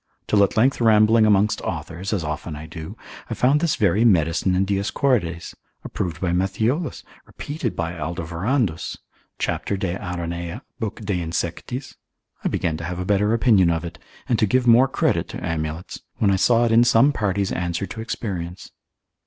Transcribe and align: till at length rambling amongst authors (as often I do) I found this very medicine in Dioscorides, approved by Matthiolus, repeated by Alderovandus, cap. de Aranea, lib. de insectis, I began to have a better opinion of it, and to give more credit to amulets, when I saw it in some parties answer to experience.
till 0.25 0.43
at 0.43 0.57
length 0.57 0.81
rambling 0.81 1.27
amongst 1.27 1.61
authors 1.61 2.11
(as 2.11 2.23
often 2.23 2.55
I 2.55 2.65
do) 2.65 2.97
I 3.29 3.35
found 3.35 3.59
this 3.59 3.75
very 3.75 4.03
medicine 4.03 4.55
in 4.55 4.65
Dioscorides, 4.65 5.53
approved 5.83 6.19
by 6.19 6.31
Matthiolus, 6.31 7.03
repeated 7.27 7.75
by 7.75 7.93
Alderovandus, 7.93 8.97
cap. 9.37 9.65
de 9.67 9.99
Aranea, 9.99 10.61
lib. 10.79 11.01
de 11.05 11.23
insectis, 11.23 11.97
I 12.43 12.47
began 12.49 12.77
to 12.77 12.83
have 12.83 12.97
a 12.97 13.05
better 13.05 13.31
opinion 13.35 13.69
of 13.69 13.85
it, 13.85 13.99
and 14.27 14.39
to 14.39 14.47
give 14.47 14.65
more 14.65 14.87
credit 14.87 15.27
to 15.29 15.45
amulets, 15.45 16.01
when 16.17 16.31
I 16.31 16.35
saw 16.35 16.65
it 16.65 16.71
in 16.71 16.83
some 16.83 17.13
parties 17.13 17.51
answer 17.51 17.85
to 17.85 18.01
experience. 18.01 18.71